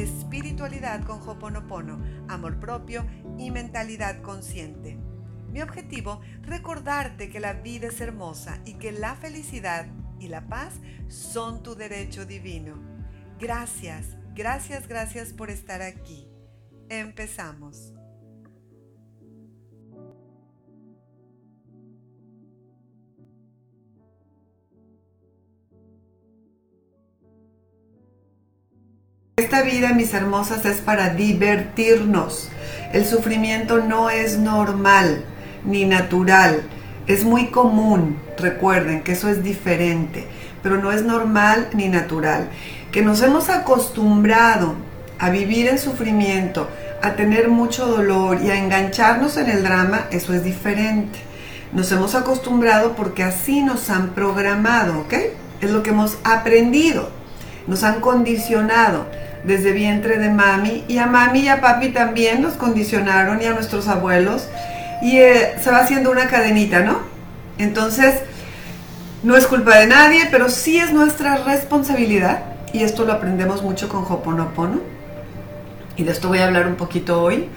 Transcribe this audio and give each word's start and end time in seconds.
Espiritualidad 0.00 1.04
con 1.04 1.20
Hoponopono, 1.28 2.02
amor 2.28 2.58
propio 2.58 3.04
y 3.36 3.50
mentalidad 3.50 4.22
consciente. 4.22 4.98
Mi 5.52 5.60
objetivo, 5.60 6.22
recordarte 6.40 7.28
que 7.28 7.38
la 7.38 7.52
vida 7.52 7.88
es 7.88 8.00
hermosa 8.00 8.60
y 8.64 8.74
que 8.74 8.92
la 8.92 9.14
felicidad 9.16 9.88
y 10.18 10.28
la 10.28 10.48
paz 10.48 10.72
son 11.08 11.62
tu 11.62 11.74
derecho 11.74 12.24
divino. 12.24 12.80
Gracias, 13.38 14.16
gracias, 14.34 14.88
gracias 14.88 15.34
por 15.34 15.50
estar 15.50 15.82
aquí. 15.82 16.26
Empezamos. 16.88 17.92
Esta 29.40 29.62
vida, 29.62 29.94
mis 29.94 30.12
hermosas, 30.12 30.66
es 30.66 30.82
para 30.82 31.14
divertirnos. 31.14 32.50
El 32.92 33.06
sufrimiento 33.06 33.78
no 33.78 34.10
es 34.10 34.36
normal 34.36 35.24
ni 35.64 35.86
natural. 35.86 36.60
Es 37.06 37.24
muy 37.24 37.46
común, 37.46 38.18
recuerden 38.36 39.02
que 39.02 39.12
eso 39.12 39.30
es 39.30 39.42
diferente, 39.42 40.26
pero 40.62 40.76
no 40.76 40.92
es 40.92 41.04
normal 41.04 41.70
ni 41.72 41.88
natural. 41.88 42.50
Que 42.92 43.00
nos 43.00 43.22
hemos 43.22 43.48
acostumbrado 43.48 44.74
a 45.18 45.30
vivir 45.30 45.68
en 45.68 45.78
sufrimiento, 45.78 46.68
a 47.00 47.12
tener 47.12 47.48
mucho 47.48 47.86
dolor 47.86 48.42
y 48.42 48.50
a 48.50 48.58
engancharnos 48.58 49.38
en 49.38 49.48
el 49.48 49.62
drama, 49.62 50.04
eso 50.10 50.34
es 50.34 50.44
diferente. 50.44 51.18
Nos 51.72 51.90
hemos 51.92 52.14
acostumbrado 52.14 52.94
porque 52.94 53.22
así 53.22 53.62
nos 53.62 53.88
han 53.88 54.10
programado, 54.10 55.00
¿ok? 55.00 55.14
Es 55.62 55.70
lo 55.70 55.82
que 55.82 55.90
hemos 55.90 56.18
aprendido, 56.24 57.08
nos 57.66 57.84
han 57.84 58.02
condicionado 58.02 59.06
desde 59.44 59.72
vientre 59.72 60.18
de 60.18 60.30
mami. 60.30 60.84
Y 60.88 60.98
a 60.98 61.06
mami 61.06 61.40
y 61.40 61.48
a 61.48 61.60
papi 61.60 61.90
también 61.90 62.42
nos 62.42 62.54
condicionaron 62.54 63.40
y 63.42 63.46
a 63.46 63.52
nuestros 63.52 63.88
abuelos. 63.88 64.48
Y 65.02 65.18
eh, 65.18 65.54
se 65.62 65.70
va 65.70 65.78
haciendo 65.78 66.10
una 66.10 66.26
cadenita, 66.26 66.80
¿no? 66.80 66.98
Entonces, 67.58 68.20
no 69.22 69.36
es 69.36 69.46
culpa 69.46 69.78
de 69.78 69.86
nadie, 69.86 70.28
pero 70.30 70.48
sí 70.48 70.78
es 70.78 70.92
nuestra 70.92 71.36
responsabilidad. 71.38 72.42
Y 72.72 72.82
esto 72.82 73.04
lo 73.04 73.12
aprendemos 73.12 73.62
mucho 73.62 73.88
con 73.88 74.04
Hoponopono. 74.04 74.80
Y 75.96 76.04
de 76.04 76.12
esto 76.12 76.28
voy 76.28 76.38
a 76.38 76.46
hablar 76.46 76.66
un 76.66 76.76
poquito 76.76 77.22
hoy. 77.22 77.48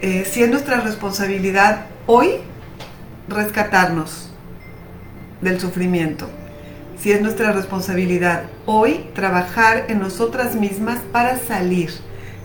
Eh, 0.00 0.26
sí 0.30 0.42
es 0.42 0.50
nuestra 0.50 0.80
responsabilidad 0.80 1.86
hoy 2.06 2.36
rescatarnos 3.28 4.30
del 5.40 5.60
sufrimiento 5.60 6.28
si 7.04 7.12
es 7.12 7.20
nuestra 7.20 7.52
responsabilidad 7.52 8.44
hoy 8.64 9.10
trabajar 9.14 9.84
en 9.88 9.98
nosotras 9.98 10.54
mismas 10.54 11.00
para 11.12 11.36
salir, 11.36 11.90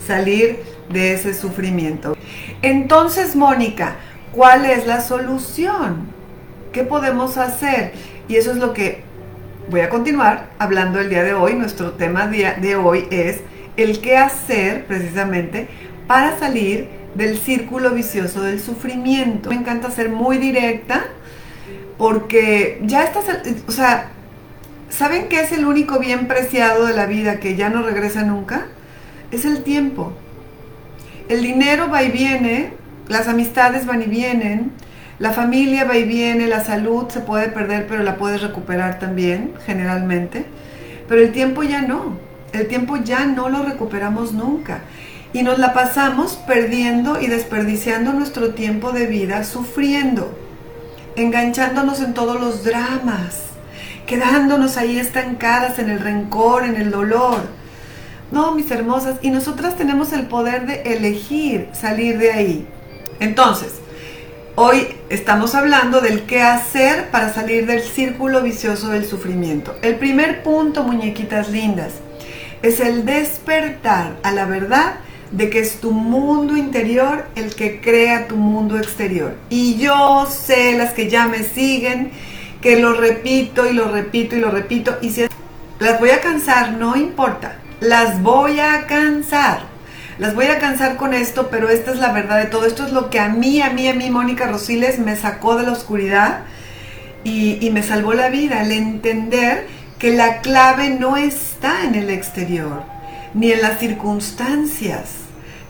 salir 0.05 0.59
de 0.91 1.13
ese 1.13 1.33
sufrimiento. 1.33 2.17
Entonces, 2.61 3.37
Mónica, 3.37 3.95
¿cuál 4.33 4.65
es 4.65 4.85
la 4.85 4.99
solución? 4.99 6.09
¿Qué 6.73 6.83
podemos 6.83 7.37
hacer? 7.37 7.93
Y 8.27 8.35
eso 8.35 8.51
es 8.51 8.57
lo 8.57 8.73
que 8.73 9.03
voy 9.69 9.79
a 9.79 9.87
continuar 9.87 10.49
hablando 10.59 10.99
el 10.99 11.09
día 11.09 11.23
de 11.23 11.33
hoy. 11.33 11.53
Nuestro 11.53 11.91
tema 11.93 12.27
de 12.27 12.75
hoy 12.75 13.07
es 13.11 13.39
el 13.77 14.01
qué 14.01 14.17
hacer 14.17 14.85
precisamente 14.87 15.69
para 16.05 16.37
salir 16.37 16.89
del 17.15 17.37
círculo 17.37 17.91
vicioso 17.91 18.41
del 18.41 18.59
sufrimiento. 18.59 19.51
Me 19.51 19.55
encanta 19.55 19.89
ser 19.89 20.09
muy 20.09 20.37
directa 20.37 21.05
porque 21.97 22.81
ya 22.83 23.05
estás, 23.05 23.23
o 23.65 23.71
sea, 23.71 24.11
¿Saben 24.89 25.29
qué 25.29 25.41
es 25.41 25.51
el 25.51 25.65
único 25.65 25.99
bien 25.99 26.27
preciado 26.27 26.85
de 26.87 26.93
la 26.93 27.05
vida 27.05 27.39
que 27.39 27.55
ya 27.55 27.69
no 27.69 27.83
regresa 27.83 28.23
nunca? 28.23 28.65
Es 29.31 29.45
el 29.45 29.63
tiempo. 29.63 30.13
El 31.29 31.43
dinero 31.43 31.89
va 31.89 32.01
y 32.03 32.09
viene, 32.09 32.73
las 33.07 33.27
amistades 33.27 33.85
van 33.85 34.01
y 34.01 34.07
vienen, 34.07 34.71
la 35.19 35.31
familia 35.31 35.85
va 35.85 35.95
y 35.95 36.05
viene, 36.05 36.47
la 36.47 36.65
salud 36.65 37.07
se 37.09 37.19
puede 37.19 37.49
perder, 37.49 37.85
pero 37.87 38.01
la 38.03 38.15
puedes 38.15 38.41
recuperar 38.41 38.97
también, 38.97 39.53
generalmente. 39.65 40.45
Pero 41.07 41.21
el 41.21 41.31
tiempo 41.31 41.61
ya 41.61 41.83
no. 41.83 42.17
El 42.51 42.67
tiempo 42.67 42.97
ya 42.97 43.25
no 43.25 43.47
lo 43.47 43.63
recuperamos 43.63 44.33
nunca. 44.33 44.79
Y 45.33 45.43
nos 45.43 45.59
la 45.59 45.73
pasamos 45.73 46.33
perdiendo 46.47 47.21
y 47.21 47.27
desperdiciando 47.27 48.11
nuestro 48.11 48.55
tiempo 48.55 48.91
de 48.91 49.05
vida 49.05 49.43
sufriendo, 49.43 50.35
enganchándonos 51.15 52.01
en 52.01 52.15
todos 52.15 52.39
los 52.39 52.63
dramas 52.63 53.48
quedándonos 54.09 54.75
ahí 54.77 54.97
estancadas 54.97 55.77
en 55.77 55.91
el 55.91 55.99
rencor, 55.99 56.63
en 56.63 56.77
el 56.77 56.89
dolor. 56.89 57.41
No, 58.31 58.53
mis 58.55 58.71
hermosas, 58.71 59.19
y 59.21 59.29
nosotras 59.29 59.77
tenemos 59.77 60.13
el 60.13 60.25
poder 60.25 60.65
de 60.65 60.81
elegir 60.95 61.69
salir 61.73 62.17
de 62.17 62.31
ahí. 62.31 62.67
Entonces, 63.19 63.73
hoy 64.55 64.87
estamos 65.09 65.53
hablando 65.53 66.01
del 66.01 66.23
qué 66.23 66.41
hacer 66.41 67.11
para 67.11 67.31
salir 67.31 67.67
del 67.67 67.83
círculo 67.83 68.41
vicioso 68.41 68.89
del 68.89 69.05
sufrimiento. 69.05 69.75
El 69.83 69.97
primer 69.97 70.41
punto, 70.41 70.83
muñequitas 70.83 71.49
lindas, 71.49 71.93
es 72.63 72.79
el 72.79 73.05
despertar 73.05 74.17
a 74.23 74.31
la 74.31 74.45
verdad 74.45 74.95
de 75.29 75.51
que 75.51 75.59
es 75.59 75.79
tu 75.79 75.91
mundo 75.91 76.57
interior 76.57 77.27
el 77.35 77.53
que 77.53 77.79
crea 77.79 78.27
tu 78.27 78.37
mundo 78.37 78.75
exterior. 78.79 79.35
Y 79.51 79.77
yo 79.77 80.25
sé, 80.25 80.75
las 80.75 80.93
que 80.93 81.11
ya 81.11 81.27
me 81.27 81.43
siguen, 81.43 82.11
que 82.61 82.79
lo 82.79 82.93
repito 82.93 83.69
y 83.69 83.73
lo 83.73 83.89
repito 83.89 84.35
y 84.35 84.39
lo 84.39 84.51
repito. 84.51 84.97
Y 85.01 85.11
si 85.11 85.27
las 85.79 85.99
voy 85.99 86.09
a 86.09 86.21
cansar, 86.21 86.73
no 86.73 86.95
importa. 86.95 87.57
Las 87.79 88.21
voy 88.21 88.59
a 88.59 88.85
cansar. 88.85 89.61
Las 90.17 90.35
voy 90.35 90.47
a 90.47 90.59
cansar 90.59 90.97
con 90.97 91.13
esto, 91.13 91.47
pero 91.49 91.69
esta 91.69 91.91
es 91.91 91.99
la 91.99 92.11
verdad 92.11 92.39
de 92.39 92.45
todo. 92.45 92.65
Esto 92.65 92.85
es 92.85 92.91
lo 92.91 93.09
que 93.09 93.19
a 93.19 93.29
mí, 93.29 93.61
a 93.61 93.69
mí, 93.69 93.87
a 93.87 93.93
mí, 93.93 94.09
Mónica 94.09 94.47
Rosiles, 94.47 94.99
me 94.99 95.15
sacó 95.15 95.55
de 95.55 95.63
la 95.63 95.71
oscuridad 95.71 96.41
y, 97.23 97.69
me 97.71 97.83
salvó 97.83 98.13
la 98.13 98.29
vida. 98.29 98.61
El 98.61 98.73
entender 98.73 99.67
que 99.97 100.13
la 100.13 100.41
clave 100.41 100.89
no 100.89 101.15
está 101.15 101.85
en 101.85 101.95
el 101.95 102.09
exterior, 102.09 102.83
ni 103.33 103.53
en 103.53 103.61
las 103.61 103.79
circunstancias. 103.79 105.11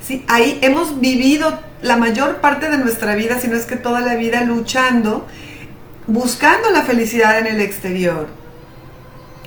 ¿sí? 0.01 0.25
Ahí 0.27 0.57
hemos 0.61 0.99
vivido 0.99 1.59
la 1.83 1.97
mayor 1.97 2.37
parte 2.37 2.69
de 2.69 2.79
nuestra 2.79 3.13
vida, 3.13 3.39
si 3.39 3.47
no 3.47 3.55
es 3.55 3.65
que 3.65 3.75
toda 3.75 4.01
la 4.01 4.15
vida, 4.15 4.41
luchando 4.41 5.27
buscando 6.09 6.71
la 6.71 6.81
felicidad 6.81 7.37
en 7.37 7.45
el 7.45 7.61
exterior, 7.61 8.27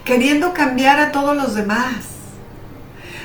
queriendo 0.04 0.54
cambiar 0.54 1.00
a 1.00 1.10
todos 1.10 1.36
los 1.36 1.54
demás, 1.56 1.96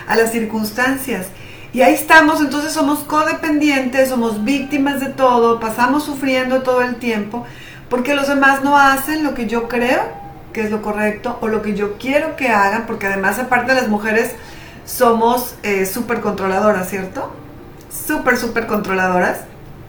a 0.08 0.16
las 0.16 0.32
circunstancias. 0.32 1.28
Y 1.72 1.82
ahí 1.82 1.94
estamos, 1.94 2.42
entonces 2.42 2.74
somos 2.74 3.00
codependientes, 3.00 4.10
somos 4.10 4.44
víctimas 4.44 5.00
de 5.00 5.10
todo, 5.10 5.60
pasamos 5.60 6.04
sufriendo 6.04 6.64
todo 6.64 6.82
el 6.82 6.96
tiempo, 6.96 7.46
porque 7.90 8.16
los 8.16 8.28
demás 8.28 8.64
no 8.64 8.76
hacen 8.76 9.24
lo 9.24 9.36
que 9.36 9.46
yo 9.46 9.68
creo 9.68 10.02
que 10.52 10.62
es 10.62 10.72
lo 10.72 10.82
correcto 10.82 11.38
o 11.42 11.48
lo 11.48 11.62
que 11.62 11.76
yo 11.76 12.00
quiero 12.00 12.36
que 12.36 12.50
hagan, 12.50 12.88
porque 12.88 13.06
además 13.06 13.38
aparte 13.38 13.76
las 13.76 13.88
mujeres 13.88 14.32
somos 14.86 15.54
eh, 15.62 15.86
súper 15.86 16.22
controladoras, 16.22 16.90
¿cierto? 16.90 17.32
Súper, 18.08 18.38
súper 18.38 18.66
controladoras. 18.66 19.42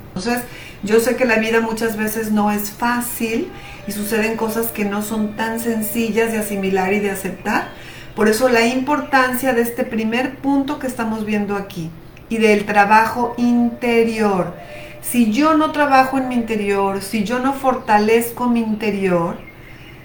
Entonces, 0.09 0.43
yo 0.83 1.01
sé 1.01 1.17
que 1.17 1.25
la 1.25 1.37
vida 1.37 1.61
muchas 1.61 1.97
veces 1.97 2.31
no 2.31 2.51
es 2.51 2.71
fácil 2.71 3.51
y 3.87 3.93
suceden 3.93 4.37
cosas 4.37 4.69
que 4.69 4.85
no 4.85 5.03
son 5.03 5.35
tan 5.35 5.59
sencillas 5.59 6.31
de 6.33 6.39
asimilar 6.39 6.93
y 6.93 7.01
de 7.01 7.11
aceptar. 7.11 7.69
Por 8.15 8.29
eso 8.29 8.49
la 8.49 8.67
importancia 8.67 9.53
de 9.53 9.63
este 9.63 9.85
primer 9.85 10.37
punto 10.37 10.79
que 10.79 10.87
estamos 10.87 11.25
viendo 11.25 11.57
aquí 11.57 11.91
y 12.29 12.39
del 12.39 12.65
trabajo 12.65 13.35
interior. 13.39 14.55
Si 15.03 15.33
yo 15.33 15.55
no 15.55 15.73
trabajo 15.73 16.19
en 16.19 16.29
mi 16.29 16.35
interior, 16.35 17.01
si 17.01 17.25
yo 17.25 17.39
no 17.39 17.55
fortalezco 17.55 18.49
mi 18.49 18.61
interior, 18.61 19.39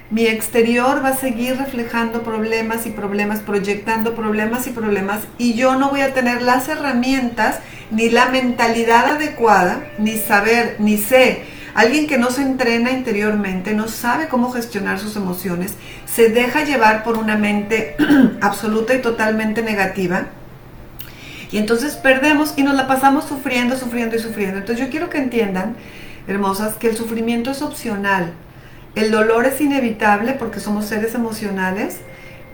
mi 0.10 0.28
exterior 0.28 1.04
va 1.04 1.10
a 1.10 1.18
seguir 1.18 1.58
reflejando 1.58 2.24
problemas 2.24 2.86
y 2.86 2.92
problemas, 2.92 3.40
proyectando 3.40 4.16
problemas 4.16 4.68
y 4.68 4.70
problemas, 4.70 5.22
y 5.38 5.56
yo 5.56 5.76
no 5.76 5.90
voy 5.90 6.02
a 6.02 6.14
tener 6.14 6.42
las 6.42 6.70
herramientas 6.70 7.60
ni 7.92 8.10
la 8.10 8.28
mentalidad 8.28 9.06
adecuada, 9.06 9.86
ni 9.98 10.18
saber, 10.18 10.78
ni 10.80 10.98
sé. 10.98 11.44
Alguien 11.74 12.08
que 12.08 12.18
no 12.18 12.30
se 12.30 12.44
entrena 12.44 12.92
interiormente, 12.92 13.74
no 13.74 13.88
sabe 13.88 14.28
cómo 14.28 14.52
gestionar 14.52 15.00
sus 15.00 15.16
emociones, 15.16 15.74
se 16.06 16.30
deja 16.30 16.64
llevar 16.64 17.04
por 17.04 17.18
una 17.18 17.36
mente 17.36 17.96
absoluta 18.42 18.94
y 18.94 19.02
totalmente 19.02 19.64
negativa. 19.64 20.28
Y 21.52 21.58
entonces 21.58 21.96
perdemos 21.96 22.54
y 22.58 22.64
nos 22.64 22.76
la 22.76 22.88
pasamos 22.88 23.26
sufriendo, 23.26 23.76
sufriendo 23.78 24.16
y 24.16 24.20
sufriendo. 24.20 24.60
Entonces 24.60 24.86
yo 24.86 24.92
quiero 24.92 25.10
que 25.10 25.18
entiendan, 25.18 25.76
hermosas, 26.28 26.76
que 26.76 26.90
el 26.90 26.96
sufrimiento 26.96 27.52
es 27.52 27.62
opcional 27.62 28.34
el 28.96 29.10
dolor 29.10 29.46
es 29.46 29.60
inevitable 29.60 30.34
porque 30.34 30.60
somos 30.60 30.86
seres 30.86 31.16
emocionales, 31.16 31.98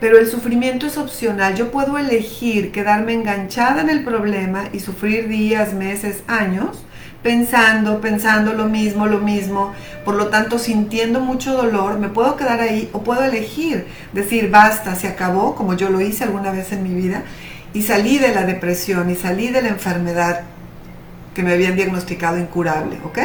pero 0.00 0.18
el 0.18 0.26
sufrimiento 0.26 0.86
es 0.86 0.96
opcional. 0.96 1.54
Yo 1.54 1.70
puedo 1.70 1.98
elegir 1.98 2.72
quedarme 2.72 3.12
enganchada 3.12 3.82
en 3.82 3.90
el 3.90 4.02
problema 4.02 4.64
y 4.72 4.80
sufrir 4.80 5.28
días, 5.28 5.74
meses, 5.74 6.22
años, 6.26 6.84
pensando, 7.22 8.00
pensando 8.00 8.54
lo 8.54 8.66
mismo, 8.66 9.06
lo 9.06 9.18
mismo, 9.18 9.74
por 10.04 10.14
lo 10.14 10.28
tanto 10.28 10.58
sintiendo 10.58 11.20
mucho 11.20 11.52
dolor, 11.52 11.98
me 11.98 12.08
puedo 12.08 12.36
quedar 12.36 12.60
ahí 12.60 12.88
o 12.92 13.02
puedo 13.02 13.22
elegir 13.22 13.86
decir 14.14 14.50
basta, 14.50 14.94
se 14.94 15.06
acabó, 15.06 15.54
como 15.54 15.74
yo 15.74 15.90
lo 15.90 16.00
hice 16.00 16.24
alguna 16.24 16.50
vez 16.50 16.72
en 16.72 16.82
mi 16.82 16.94
vida, 16.94 17.22
y 17.74 17.82
salí 17.82 18.18
de 18.18 18.34
la 18.34 18.44
depresión 18.44 19.10
y 19.10 19.16
salí 19.16 19.48
de 19.48 19.62
la 19.62 19.68
enfermedad 19.68 20.42
que 21.34 21.42
me 21.42 21.52
habían 21.52 21.76
diagnosticado 21.76 22.38
incurable, 22.38 22.98
¿ok? 23.04 23.18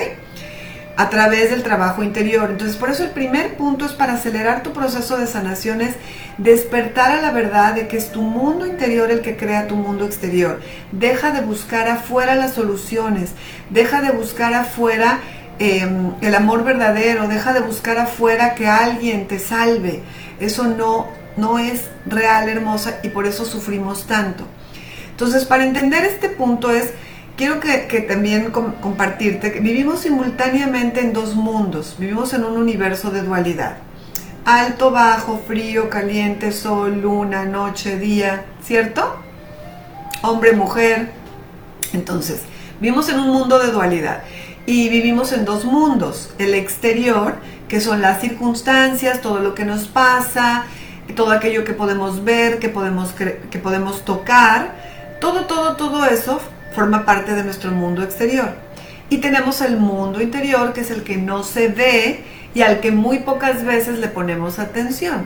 A 0.97 1.09
través 1.09 1.49
del 1.49 1.63
trabajo 1.63 2.03
interior. 2.03 2.49
Entonces, 2.49 2.77
por 2.77 2.89
eso 2.89 3.03
el 3.03 3.09
primer 3.09 3.57
punto 3.57 3.85
es 3.85 3.91
para 3.91 4.13
acelerar 4.13 4.63
tu 4.63 4.71
proceso 4.71 5.17
de 5.17 5.27
sanación 5.27 5.81
es 5.81 5.95
despertar 6.37 7.11
a 7.11 7.21
la 7.21 7.31
verdad 7.31 7.73
de 7.73 7.87
que 7.87 7.97
es 7.97 8.11
tu 8.11 8.21
mundo 8.21 8.65
interior 8.65 9.11
el 9.11 9.21
que 9.21 9.35
crea 9.35 9.67
tu 9.67 9.75
mundo 9.75 10.05
exterior. 10.05 10.61
Deja 10.91 11.31
de 11.31 11.41
buscar 11.41 11.87
afuera 11.89 12.35
las 12.35 12.53
soluciones, 12.53 13.31
deja 13.69 14.01
de 14.01 14.11
buscar 14.11 14.53
afuera 14.53 15.19
em, 15.59 16.13
el 16.21 16.35
amor 16.35 16.63
verdadero, 16.63 17.27
deja 17.27 17.53
de 17.53 17.61
buscar 17.61 17.97
afuera 17.97 18.55
que 18.55 18.67
alguien 18.67 19.27
te 19.27 19.39
salve. 19.39 20.01
Eso 20.39 20.65
no, 20.65 21.07
no 21.35 21.59
es 21.59 21.89
real, 22.05 22.47
hermosa, 22.49 22.99
y 23.03 23.09
por 23.09 23.25
eso 23.25 23.45
sufrimos 23.45 24.07
tanto. 24.07 24.45
Entonces, 25.11 25.45
para 25.45 25.63
entender 25.63 26.03
este 26.03 26.27
punto 26.27 26.71
es 26.71 26.91
quiero 27.35 27.59
que, 27.59 28.05
también 28.07 28.51
compartirte 28.51 29.51
que 29.51 29.59
vivimos 29.59 30.01
simultáneamente 30.01 31.01
en 31.01 31.13
dos 31.13 31.35
mundos, 31.35 31.95
vivimos 31.97 32.33
en 32.33 32.43
un 32.43 32.57
universo 32.57 33.11
de 33.11 33.21
dualidad. 33.21 33.77
Alto, 34.45 34.91
bajo, 34.91 35.41
frío, 35.47 35.89
caliente, 35.89 36.51
sol, 36.51 37.01
luna, 37.01 37.45
noche, 37.45 37.97
día, 37.97 38.45
¿cierto? 38.63 39.17
Hombre, 40.21 40.53
mujer. 40.53 41.11
Entonces, 41.93 42.41
vivimos 42.79 43.09
en 43.09 43.19
un 43.19 43.29
mundo 43.29 43.57
de 43.59 43.71
dualidad 43.71 44.23
y 44.65 44.89
vivimos 44.89 45.31
en 45.31 45.45
dos 45.45 45.65
mundos. 45.65 46.33
El 46.37 46.53
exterior, 46.53 47.37
que 47.67 47.81
son 47.81 48.01
las 48.01 48.21
circunstancias, 48.21 49.21
todo 49.21 49.39
lo 49.39 49.55
que 49.55 49.65
nos 49.65 49.87
pasa, 49.87 50.65
todo 51.15 51.31
aquello 51.31 51.63
que 51.63 51.73
podemos 51.73 52.23
ver, 52.23 52.59
que 52.59 52.69
podemos, 52.69 53.13
que 53.13 53.59
podemos 53.59 54.05
tocar, 54.05 54.75
todo, 55.19 55.45
todo, 55.45 55.75
todo 55.75 56.05
eso 56.05 56.39
forma 56.75 57.05
parte 57.05 57.33
de 57.33 57.43
nuestro 57.43 57.71
mundo 57.71 58.03
exterior. 58.03 58.49
Y 59.09 59.17
tenemos 59.17 59.61
el 59.61 59.77
mundo 59.77 60.21
interior, 60.21 60.73
que 60.73 60.81
es 60.81 60.91
el 60.91 61.03
que 61.03 61.17
no 61.17 61.43
se 61.43 61.69
ve 61.69 62.23
y 62.53 62.61
al 62.61 62.79
que 62.79 62.91
muy 62.91 63.19
pocas 63.19 63.63
veces 63.63 63.99
le 63.99 64.07
ponemos 64.07 64.59
atención. 64.59 65.25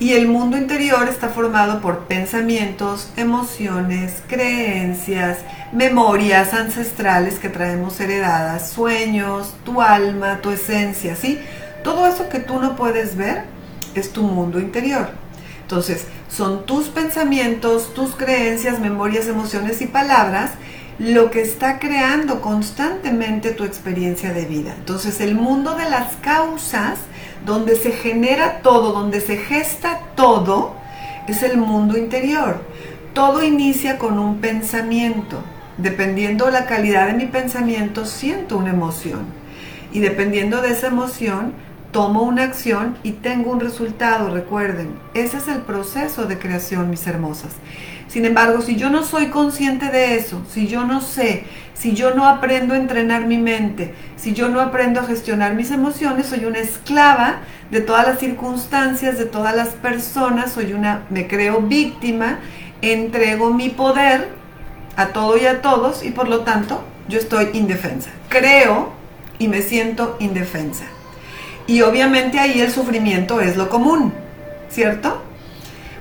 Y 0.00 0.12
el 0.12 0.28
mundo 0.28 0.56
interior 0.56 1.08
está 1.08 1.28
formado 1.28 1.80
por 1.80 2.06
pensamientos, 2.06 3.10
emociones, 3.16 4.22
creencias, 4.28 5.38
memorias 5.72 6.54
ancestrales 6.54 7.40
que 7.40 7.48
traemos 7.48 7.98
heredadas, 7.98 8.70
sueños, 8.70 9.54
tu 9.64 9.82
alma, 9.82 10.40
tu 10.40 10.50
esencia, 10.50 11.16
¿sí? 11.16 11.40
Todo 11.82 12.06
eso 12.06 12.28
que 12.28 12.38
tú 12.38 12.60
no 12.60 12.76
puedes 12.76 13.16
ver 13.16 13.42
es 13.94 14.12
tu 14.12 14.22
mundo 14.22 14.60
interior. 14.60 15.08
Entonces, 15.62 16.06
son 16.28 16.64
tus 16.64 16.88
pensamientos, 16.88 17.92
tus 17.94 18.14
creencias, 18.14 18.78
memorias, 18.78 19.26
emociones 19.26 19.82
y 19.82 19.86
palabras 19.86 20.52
lo 20.98 21.30
que 21.30 21.42
está 21.42 21.78
creando 21.78 22.40
constantemente 22.40 23.52
tu 23.52 23.64
experiencia 23.64 24.32
de 24.32 24.46
vida. 24.46 24.74
Entonces 24.76 25.20
el 25.20 25.34
mundo 25.34 25.74
de 25.76 25.88
las 25.88 26.16
causas, 26.16 26.98
donde 27.46 27.76
se 27.76 27.92
genera 27.92 28.60
todo, 28.62 28.92
donde 28.92 29.20
se 29.20 29.36
gesta 29.36 30.00
todo, 30.16 30.74
es 31.28 31.42
el 31.42 31.56
mundo 31.56 31.96
interior. 31.96 32.62
Todo 33.14 33.44
inicia 33.44 33.98
con 33.98 34.18
un 34.18 34.40
pensamiento. 34.40 35.42
Dependiendo 35.76 36.50
la 36.50 36.66
calidad 36.66 37.06
de 37.06 37.14
mi 37.14 37.26
pensamiento, 37.26 38.04
siento 38.04 38.58
una 38.58 38.70
emoción. 38.70 39.26
Y 39.92 40.00
dependiendo 40.00 40.60
de 40.60 40.72
esa 40.72 40.88
emoción, 40.88 41.52
tomo 41.92 42.22
una 42.22 42.42
acción 42.42 42.98
y 43.04 43.12
tengo 43.12 43.52
un 43.52 43.60
resultado, 43.60 44.34
recuerden. 44.34 44.98
Ese 45.14 45.36
es 45.36 45.48
el 45.48 45.60
proceso 45.60 46.26
de 46.26 46.38
creación, 46.38 46.90
mis 46.90 47.06
hermosas. 47.06 47.52
Sin 48.08 48.24
embargo, 48.24 48.62
si 48.62 48.76
yo 48.76 48.88
no 48.88 49.04
soy 49.04 49.26
consciente 49.26 49.90
de 49.90 50.16
eso, 50.16 50.42
si 50.50 50.66
yo 50.66 50.84
no 50.84 51.02
sé, 51.02 51.44
si 51.74 51.94
yo 51.94 52.14
no 52.14 52.26
aprendo 52.26 52.72
a 52.72 52.78
entrenar 52.78 53.26
mi 53.26 53.36
mente, 53.36 53.94
si 54.16 54.32
yo 54.32 54.48
no 54.48 54.60
aprendo 54.60 55.00
a 55.00 55.04
gestionar 55.04 55.54
mis 55.54 55.70
emociones, 55.70 56.26
soy 56.26 56.46
una 56.46 56.58
esclava 56.58 57.40
de 57.70 57.82
todas 57.82 58.06
las 58.06 58.18
circunstancias, 58.18 59.18
de 59.18 59.26
todas 59.26 59.54
las 59.54 59.68
personas, 59.68 60.52
soy 60.52 60.72
una, 60.72 61.02
me 61.10 61.28
creo 61.28 61.60
víctima, 61.60 62.38
entrego 62.80 63.52
mi 63.52 63.68
poder 63.68 64.28
a 64.96 65.08
todo 65.08 65.36
y 65.36 65.44
a 65.44 65.60
todos 65.60 66.02
y 66.02 66.10
por 66.10 66.28
lo 66.28 66.40
tanto 66.40 66.82
yo 67.08 67.18
estoy 67.18 67.50
indefensa. 67.52 68.10
Creo 68.30 68.92
y 69.38 69.48
me 69.48 69.60
siento 69.60 70.16
indefensa. 70.18 70.84
Y 71.66 71.82
obviamente 71.82 72.38
ahí 72.38 72.60
el 72.60 72.72
sufrimiento 72.72 73.42
es 73.42 73.58
lo 73.58 73.68
común, 73.68 74.14
¿cierto? 74.70 75.22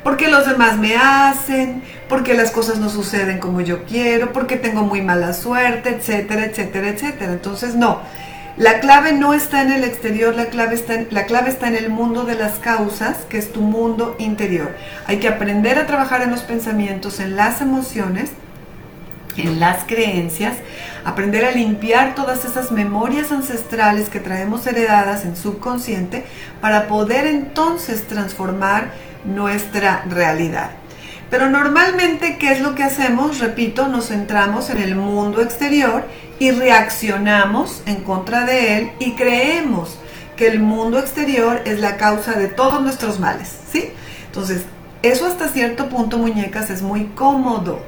porque 0.08 0.30
los 0.30 0.48
demás 0.48 0.78
me 0.78 0.96
hacen, 0.96 1.84
porque 2.10 2.34
las 2.34 2.52
cosas 2.52 2.80
no 2.80 2.90
suceden 2.90 3.40
como 3.40 3.62
yo 3.62 3.84
quiero, 3.84 4.32
porque 4.34 4.56
tengo 4.56 4.84
muy 4.84 5.02
mala 5.02 5.34
suerte, 5.34 5.90
etcétera, 5.90 6.46
etcétera, 6.46 6.90
etcétera. 6.90 7.34
Entonces, 7.34 7.76
no. 7.76 8.00
La 8.58 8.80
clave 8.80 9.14
no 9.14 9.36
está 9.36 9.62
en 9.62 9.72
el 9.72 9.84
exterior, 9.84 10.34
la 10.34 10.48
clave 10.48 10.74
está 10.74 10.96
en, 10.96 11.08
la 11.12 11.26
clave 11.26 11.50
está 11.50 11.68
en 11.68 11.76
el 11.76 11.90
mundo 11.90 12.24
de 12.24 12.34
las 12.34 12.58
causas, 12.58 13.18
que 13.30 13.38
es 13.38 13.52
tu 13.52 13.62
mundo 13.62 14.16
interior. 14.18 14.76
Hay 15.06 15.18
que 15.20 15.28
aprender 15.28 15.78
a 15.78 15.86
trabajar 15.86 16.24
en 16.24 16.32
los 16.32 16.42
pensamientos, 16.42 17.20
en 17.20 17.36
las 17.36 17.62
emociones, 17.62 18.32
en 19.36 19.60
las 19.60 19.84
creencias, 19.84 20.56
aprender 21.06 21.46
a 21.46 21.52
limpiar 21.52 22.16
todas 22.16 22.46
esas 22.46 22.72
memorias 22.72 23.32
ancestrales 23.32 24.10
que 24.10 24.20
traemos 24.20 24.66
heredadas 24.66 25.24
en 25.24 25.36
subconsciente 25.36 26.26
para 26.60 26.88
poder 26.88 27.28
entonces 27.28 28.08
transformar 28.08 28.92
nuestra 29.24 30.04
realidad. 30.10 30.72
Pero 31.30 31.50
normalmente, 31.50 32.38
¿qué 32.38 32.52
es 32.52 32.62
lo 32.62 32.74
que 32.74 32.84
hacemos? 32.84 33.40
Repito, 33.40 33.88
nos 33.88 34.08
centramos 34.08 34.70
en 34.70 34.78
el 34.78 34.96
mundo 34.96 35.42
exterior 35.42 36.06
y 36.40 36.52
reaccionamos 36.52 37.82
en 37.86 37.98
contra 38.04 38.46
de 38.46 38.78
él 38.78 38.92
y 39.00 39.14
creemos 39.14 39.98
que 40.38 40.48
el 40.48 40.60
mundo 40.60 41.00
exterior 41.00 41.62
es 41.66 41.80
la 41.80 41.98
causa 41.98 42.34
de 42.34 42.48
todos 42.48 42.82
nuestros 42.82 43.20
males, 43.20 43.52
¿sí? 43.72 43.92
Entonces, 44.28 44.62
eso 45.02 45.26
hasta 45.26 45.50
cierto 45.50 45.90
punto, 45.90 46.18
muñecas, 46.18 46.70
es 46.70 46.82
muy 46.82 47.06
cómodo, 47.08 47.82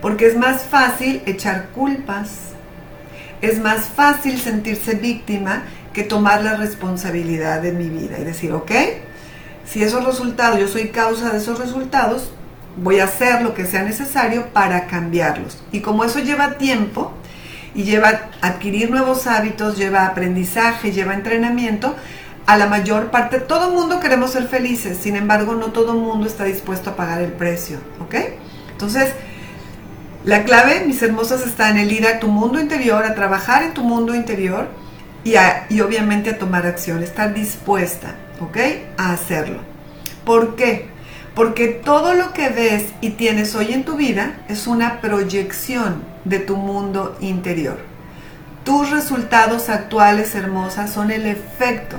porque 0.00 0.26
es 0.26 0.36
más 0.36 0.62
fácil 0.62 1.22
echar 1.26 1.68
culpas, 1.68 2.30
es 3.42 3.60
más 3.60 3.84
fácil 3.84 4.38
sentirse 4.38 4.94
víctima 4.94 5.64
que 5.92 6.02
tomar 6.02 6.42
la 6.42 6.56
responsabilidad 6.56 7.62
de 7.62 7.72
mi 7.72 7.88
vida 7.88 8.18
y 8.18 8.24
decir, 8.24 8.52
ok, 8.52 8.72
si 9.66 9.82
esos 9.82 10.04
resultados, 10.04 10.58
yo 10.58 10.66
soy 10.66 10.88
causa 10.88 11.30
de 11.30 11.38
esos 11.38 11.58
resultados, 11.58 12.32
voy 12.76 13.00
a 13.00 13.04
hacer 13.04 13.42
lo 13.42 13.54
que 13.54 13.66
sea 13.66 13.82
necesario 13.82 14.46
para 14.48 14.86
cambiarlos. 14.86 15.58
Y 15.72 15.80
como 15.80 16.04
eso 16.04 16.18
lleva 16.18 16.58
tiempo 16.58 17.12
y 17.74 17.84
lleva 17.84 18.30
adquirir 18.40 18.90
nuevos 18.90 19.26
hábitos, 19.26 19.76
lleva 19.76 20.06
aprendizaje, 20.06 20.92
lleva 20.92 21.14
entrenamiento, 21.14 21.94
a 22.46 22.56
la 22.56 22.66
mayor 22.66 23.10
parte, 23.10 23.38
todo 23.38 23.68
el 23.68 23.74
mundo 23.74 24.00
queremos 24.00 24.32
ser 24.32 24.48
felices, 24.48 24.98
sin 25.00 25.14
embargo, 25.14 25.54
no 25.54 25.66
todo 25.66 25.92
el 25.92 25.98
mundo 25.98 26.26
está 26.26 26.44
dispuesto 26.44 26.90
a 26.90 26.96
pagar 26.96 27.20
el 27.20 27.32
precio, 27.32 27.78
¿ok? 28.00 28.14
Entonces, 28.72 29.12
la 30.24 30.42
clave, 30.42 30.82
mis 30.84 31.00
hermosas, 31.00 31.46
está 31.46 31.70
en 31.70 31.78
el 31.78 31.92
ir 31.92 32.08
a 32.08 32.18
tu 32.18 32.26
mundo 32.26 32.58
interior, 32.58 33.04
a 33.04 33.14
trabajar 33.14 33.62
en 33.62 33.72
tu 33.72 33.84
mundo 33.84 34.16
interior 34.16 34.68
y, 35.22 35.34
y 35.68 35.80
obviamente 35.80 36.30
a 36.30 36.38
tomar 36.38 36.66
acción, 36.66 37.04
estar 37.04 37.32
dispuesta. 37.34 38.16
¿ok? 38.40 38.56
A 38.96 39.12
hacerlo. 39.12 39.60
¿Por 40.24 40.56
qué? 40.56 40.88
Porque 41.34 41.68
todo 41.68 42.14
lo 42.14 42.32
que 42.32 42.48
ves 42.48 42.86
y 43.00 43.10
tienes 43.10 43.54
hoy 43.54 43.72
en 43.72 43.84
tu 43.84 43.96
vida 43.96 44.34
es 44.48 44.66
una 44.66 45.00
proyección 45.00 46.02
de 46.24 46.40
tu 46.40 46.56
mundo 46.56 47.16
interior. 47.20 47.78
Tus 48.64 48.90
resultados 48.90 49.68
actuales, 49.68 50.34
hermosas, 50.34 50.92
son 50.92 51.10
el 51.10 51.26
efecto, 51.26 51.96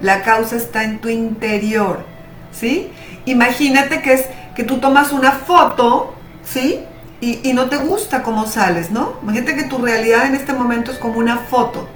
La 0.00 0.22
causa 0.22 0.54
está 0.56 0.84
en 0.84 1.00
tu 1.00 1.08
interior, 1.08 2.04
¿sí? 2.52 2.90
Imagínate 3.24 4.00
que 4.00 4.12
es 4.12 4.26
que 4.54 4.62
tú 4.62 4.78
tomas 4.78 5.12
una 5.12 5.32
foto, 5.32 6.14
¿sí? 6.44 6.80
Y, 7.20 7.52
no 7.52 7.68
te 7.68 7.78
gusta 7.78 8.22
cómo 8.22 8.46
sales, 8.46 8.92
¿no? 8.92 9.14
Imagínate 9.22 9.56
que 9.56 9.64
tu 9.64 9.78
realidad 9.78 10.26
en 10.26 10.36
este 10.36 10.52
momento 10.52 10.92
es 10.92 10.98
como 10.98 11.18
una 11.18 11.38
foto. 11.38 11.88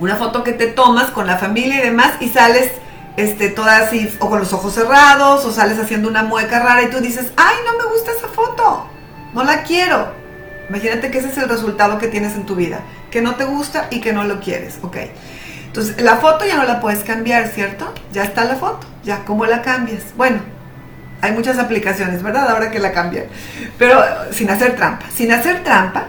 Una 0.00 0.16
foto 0.16 0.42
que 0.42 0.52
te 0.52 0.66
tomas 0.66 1.10
con 1.10 1.28
la 1.28 1.38
familia 1.38 1.78
y 1.78 1.86
demás 1.86 2.14
y 2.20 2.28
sales 2.28 2.72
este, 3.16 3.48
toda 3.48 3.78
así, 3.78 4.12
o 4.20 4.28
con 4.28 4.38
los 4.38 4.52
ojos 4.52 4.74
cerrados, 4.74 5.44
o 5.44 5.52
sales 5.52 5.78
haciendo 5.78 6.08
una 6.08 6.22
mueca 6.22 6.60
rara 6.60 6.82
y 6.82 6.90
tú 6.90 7.00
dices, 7.00 7.32
ay, 7.36 7.56
no 7.66 7.78
me 7.78 7.90
gusta 7.92 8.12
esa 8.12 8.28
foto, 8.28 8.86
no 9.34 9.44
la 9.44 9.62
quiero. 9.62 10.12
Imagínate 10.68 11.10
que 11.10 11.18
ese 11.18 11.28
es 11.28 11.38
el 11.38 11.48
resultado 11.48 11.98
que 11.98 12.08
tienes 12.08 12.34
en 12.34 12.44
tu 12.44 12.54
vida, 12.54 12.80
que 13.10 13.22
no 13.22 13.36
te 13.36 13.44
gusta 13.44 13.88
y 13.90 14.00
que 14.00 14.12
no 14.12 14.24
lo 14.24 14.40
quieres, 14.40 14.78
¿ok? 14.82 14.96
Entonces, 15.66 16.00
la 16.00 16.16
foto 16.16 16.46
ya 16.46 16.56
no 16.56 16.64
la 16.64 16.80
puedes 16.80 17.04
cambiar, 17.04 17.48
¿cierto? 17.48 17.92
Ya 18.12 18.24
está 18.24 18.44
la 18.44 18.56
foto, 18.56 18.86
ya, 19.04 19.24
¿cómo 19.24 19.46
la 19.46 19.62
cambias? 19.62 20.02
Bueno, 20.16 20.40
hay 21.20 21.32
muchas 21.32 21.58
aplicaciones, 21.58 22.22
¿verdad? 22.22 22.50
Ahora 22.50 22.70
que 22.70 22.78
la 22.78 22.92
cambian. 22.92 23.24
Pero 23.78 24.02
sin 24.30 24.50
hacer 24.50 24.76
trampa. 24.76 25.06
Sin 25.14 25.32
hacer 25.32 25.64
trampa, 25.64 26.08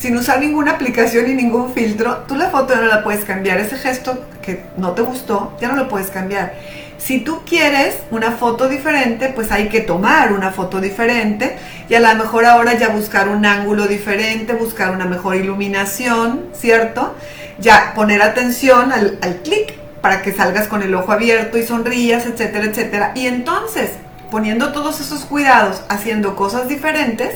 sin 0.00 0.16
usar 0.16 0.40
ninguna 0.40 0.72
aplicación 0.72 1.30
y 1.30 1.34
ningún 1.34 1.74
filtro, 1.74 2.24
tú 2.26 2.34
la 2.34 2.48
foto 2.48 2.72
ya 2.72 2.80
no 2.80 2.86
la 2.86 3.04
puedes 3.04 3.26
cambiar. 3.26 3.60
Ese 3.60 3.76
gesto 3.76 4.24
que 4.40 4.62
no 4.78 4.92
te 4.92 5.02
gustó, 5.02 5.54
ya 5.60 5.68
no 5.68 5.76
lo 5.76 5.88
puedes 5.88 6.10
cambiar. 6.10 6.54
Si 6.96 7.20
tú 7.20 7.42
quieres 7.44 7.96
una 8.10 8.32
foto 8.32 8.66
diferente, 8.66 9.28
pues 9.28 9.52
hay 9.52 9.68
que 9.68 9.80
tomar 9.80 10.32
una 10.32 10.52
foto 10.52 10.80
diferente 10.80 11.58
y 11.88 11.94
a 11.94 12.00
lo 12.00 12.14
mejor 12.14 12.46
ahora 12.46 12.74
ya 12.78 12.88
buscar 12.88 13.28
un 13.28 13.44
ángulo 13.44 13.86
diferente, 13.86 14.54
buscar 14.54 14.90
una 14.90 15.04
mejor 15.04 15.36
iluminación, 15.36 16.46
¿cierto? 16.54 17.14
Ya 17.58 17.92
poner 17.94 18.22
atención 18.22 18.92
al, 18.92 19.18
al 19.20 19.36
clic 19.36 19.74
para 20.00 20.22
que 20.22 20.32
salgas 20.32 20.66
con 20.66 20.82
el 20.82 20.94
ojo 20.94 21.12
abierto 21.12 21.58
y 21.58 21.62
sonrías, 21.62 22.24
etcétera, 22.24 22.64
etcétera. 22.64 23.12
Y 23.14 23.26
entonces 23.26 23.90
poniendo 24.30 24.72
todos 24.72 25.00
esos 25.00 25.24
cuidados, 25.24 25.82
haciendo 25.88 26.36
cosas 26.36 26.68
diferentes, 26.68 27.34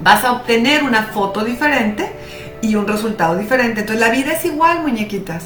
vas 0.00 0.24
a 0.24 0.32
obtener 0.32 0.82
una 0.82 1.04
foto 1.04 1.44
diferente 1.44 2.12
y 2.60 2.74
un 2.74 2.86
resultado 2.86 3.36
diferente. 3.36 3.80
Entonces 3.80 4.04
la 4.04 4.12
vida 4.12 4.32
es 4.32 4.44
igual, 4.44 4.82
muñequitas. 4.82 5.44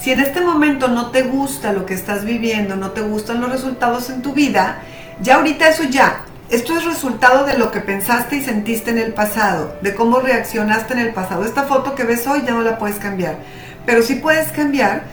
Si 0.00 0.12
en 0.12 0.20
este 0.20 0.40
momento 0.40 0.88
no 0.88 1.10
te 1.10 1.22
gusta 1.22 1.72
lo 1.72 1.86
que 1.86 1.94
estás 1.94 2.24
viviendo, 2.24 2.76
no 2.76 2.90
te 2.90 3.00
gustan 3.00 3.40
los 3.40 3.50
resultados 3.50 4.10
en 4.10 4.22
tu 4.22 4.32
vida, 4.32 4.78
ya 5.20 5.36
ahorita 5.36 5.68
eso 5.68 5.84
ya, 5.84 6.24
esto 6.50 6.76
es 6.76 6.84
resultado 6.84 7.46
de 7.46 7.56
lo 7.56 7.70
que 7.70 7.80
pensaste 7.80 8.36
y 8.36 8.42
sentiste 8.42 8.90
en 8.90 8.98
el 8.98 9.14
pasado, 9.14 9.76
de 9.80 9.94
cómo 9.94 10.20
reaccionaste 10.20 10.92
en 10.94 11.00
el 11.00 11.14
pasado. 11.14 11.44
Esta 11.44 11.62
foto 11.62 11.94
que 11.94 12.04
ves 12.04 12.26
hoy 12.26 12.42
ya 12.44 12.52
no 12.52 12.62
la 12.62 12.78
puedes 12.78 12.96
cambiar, 12.96 13.38
pero 13.86 14.02
sí 14.02 14.16
puedes 14.16 14.52
cambiar 14.52 15.04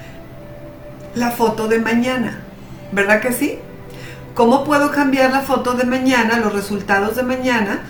la 1.15 1.31
foto 1.31 1.67
de 1.67 1.79
mañana, 1.79 2.41
¿verdad 2.91 3.21
que 3.21 3.31
sí? 3.31 3.59
¿Cómo 4.33 4.63
puedo 4.63 4.91
cambiar 4.91 5.31
la 5.31 5.41
foto 5.41 5.73
de 5.73 5.83
mañana, 5.83 6.37
los 6.37 6.53
resultados 6.53 7.15
de 7.15 7.23
mañana, 7.23 7.81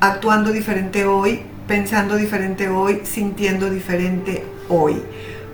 actuando 0.00 0.52
diferente 0.52 1.04
hoy, 1.04 1.42
pensando 1.66 2.16
diferente 2.16 2.68
hoy, 2.68 3.00
sintiendo 3.04 3.70
diferente 3.70 4.44
hoy? 4.68 5.02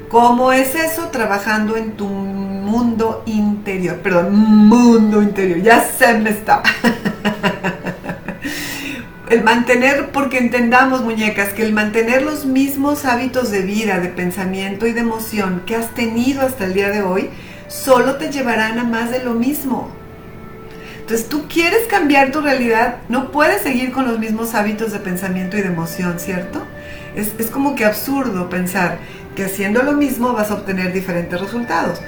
¿Cómo 0.08 0.52
es 0.52 0.74
eso? 0.74 1.08
Trabajando 1.08 1.76
en 1.76 1.92
tu 1.92 2.06
mundo 2.06 3.22
interior. 3.26 3.96
Perdón, 3.96 4.34
mundo 4.34 5.22
interior. 5.22 5.60
Ya 5.60 5.82
se 5.82 6.14
me 6.18 6.30
está. 6.30 6.62
el 9.30 9.42
mantener, 9.42 10.10
porque 10.12 10.38
entendamos 10.38 11.02
muñecas, 11.02 11.52
que 11.52 11.64
el 11.64 11.72
mantener 11.72 12.22
los 12.22 12.46
mismos 12.46 13.04
hábitos 13.04 13.50
de 13.50 13.62
vida, 13.62 13.98
de 13.98 14.08
pensamiento 14.08 14.86
y 14.86 14.92
de 14.92 15.00
emoción 15.00 15.62
que 15.66 15.74
has 15.74 15.94
tenido 15.94 16.42
hasta 16.42 16.66
el 16.66 16.74
día 16.74 16.90
de 16.90 17.02
hoy, 17.02 17.30
solo 17.68 18.16
te 18.16 18.30
llevarán 18.30 18.78
a 18.78 18.84
más 18.84 19.10
de 19.10 19.24
lo 19.24 19.34
mismo. 19.34 20.03
Entonces 21.04 21.28
tú 21.28 21.44
quieres 21.48 21.86
cambiar 21.86 22.32
tu 22.32 22.40
realidad, 22.40 22.96
no 23.10 23.30
puedes 23.30 23.60
seguir 23.60 23.92
con 23.92 24.08
los 24.08 24.18
mismos 24.18 24.54
hábitos 24.54 24.90
de 24.90 25.00
pensamiento 25.00 25.58
y 25.58 25.60
de 25.60 25.66
emoción, 25.66 26.18
¿cierto? 26.18 26.62
Es, 27.14 27.32
es 27.38 27.50
como 27.50 27.74
que 27.74 27.84
absurdo 27.84 28.48
pensar 28.48 28.96
que 29.36 29.44
haciendo 29.44 29.82
lo 29.82 29.92
mismo 29.92 30.32
vas 30.32 30.50
a 30.50 30.54
obtener 30.54 30.94
diferentes 30.94 31.38
resultados. 31.38 32.00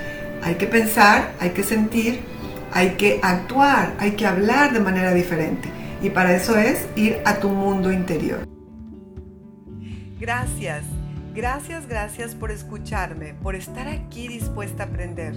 Hay 0.42 0.54
que 0.54 0.66
pensar, 0.66 1.32
hay 1.40 1.50
que 1.50 1.62
sentir, 1.62 2.20
hay 2.72 2.92
que 2.92 3.20
actuar, 3.22 3.92
hay 3.98 4.12
que 4.12 4.26
hablar 4.26 4.72
de 4.72 4.80
manera 4.80 5.12
diferente. 5.12 5.68
Y 6.00 6.08
para 6.08 6.34
eso 6.34 6.56
es 6.56 6.86
ir 6.96 7.18
a 7.26 7.34
tu 7.36 7.50
mundo 7.50 7.92
interior. 7.92 8.48
Gracias, 10.18 10.84
gracias, 11.36 11.86
gracias 11.86 12.34
por 12.34 12.50
escucharme, 12.50 13.34
por 13.34 13.56
estar 13.56 13.88
aquí 13.88 14.26
dispuesta 14.26 14.84
a 14.84 14.86
aprender. 14.86 15.34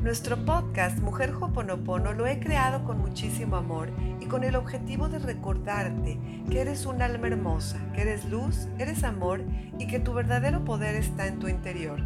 Nuestro 0.00 0.36
podcast 0.44 1.00
Mujer 1.00 1.34
Hoponopono 1.34 2.12
lo 2.12 2.28
he 2.28 2.38
creado 2.38 2.84
con 2.84 2.98
muchísimo 3.00 3.56
amor 3.56 3.90
y 4.20 4.26
con 4.26 4.44
el 4.44 4.54
objetivo 4.54 5.08
de 5.08 5.18
recordarte 5.18 6.20
que 6.48 6.60
eres 6.60 6.86
un 6.86 7.02
alma 7.02 7.26
hermosa, 7.26 7.80
que 7.92 8.02
eres 8.02 8.24
luz, 8.24 8.68
eres 8.78 9.02
amor 9.02 9.42
y 9.80 9.88
que 9.88 9.98
tu 9.98 10.12
verdadero 10.12 10.64
poder 10.64 10.94
está 10.94 11.26
en 11.26 11.40
tu 11.40 11.48
interior. 11.48 12.00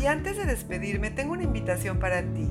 Y 0.00 0.06
antes 0.06 0.36
de 0.36 0.44
despedirme, 0.44 1.10
tengo 1.10 1.32
una 1.32 1.42
invitación 1.42 1.98
para 1.98 2.22
ti. 2.22 2.48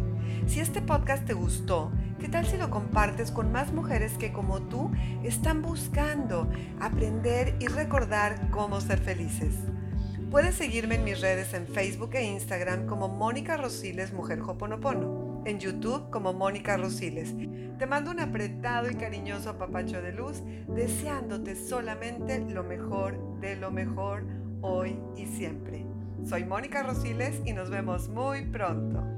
Si 0.48 0.60
este 0.60 0.82
podcast 0.82 1.24
te 1.24 1.34
gustó, 1.34 1.94
¿qué 2.20 2.28
tal 2.28 2.46
si 2.46 2.58
lo 2.58 2.70
compartes 2.70 3.32
con 3.32 3.54
más 3.54 3.72
mujeres 3.72 4.18
que 4.18 4.34
como 4.34 4.64
tú 4.64 4.92
están 5.24 5.62
buscando 5.62 6.50
aprender 6.82 7.56
y 7.62 7.68
recordar 7.68 8.50
cómo 8.52 8.82
ser 8.82 9.00
felices? 9.00 9.54
Puedes 10.32 10.56
seguirme 10.56 10.96
en 10.96 11.06
mis 11.06 11.22
redes 11.22 11.54
en 11.54 11.68
Facebook 11.68 12.10
e 12.14 12.22
Instagram 12.22 12.86
como 12.86 13.08
Mónica 13.08 13.56
Rosiles 13.56 14.12
Mujer 14.12 14.42
Hoponopono, 14.42 15.42
en 15.46 15.58
YouTube 15.58 16.10
como 16.10 16.34
Mónica 16.34 16.76
Rosiles. 16.76 17.34
Te 17.80 17.86
mando 17.86 18.12
un 18.12 18.20
apretado 18.20 18.92
y 18.92 18.96
cariñoso 18.96 19.58
papacho 19.58 20.02
de 20.02 20.12
luz, 20.12 20.44
deseándote 20.68 21.56
solamente 21.56 22.40
lo 22.40 22.66
mejor 22.66 23.40
de 23.40 23.56
lo 23.56 23.72
mejor 23.72 24.26
hoy 24.62 25.00
y 25.16 25.28
siempre. 25.28 25.86
Soy 26.26 26.44
Mónica 26.44 26.84
Rosiles 26.84 27.42
y 27.46 27.54
nos 27.54 27.70
vemos 27.70 28.10
muy 28.10 28.44
pronto. 28.48 29.17